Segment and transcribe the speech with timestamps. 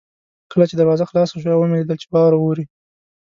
[0.51, 2.65] کله چې دروازه خلاصه شوه ومې لیدل چې واوره اورې.